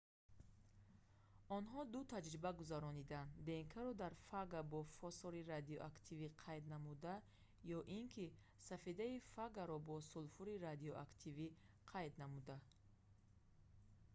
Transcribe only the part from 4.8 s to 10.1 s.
фосори радиоактивӣ қайд намуда ё ин ки сафедаи фагаро бо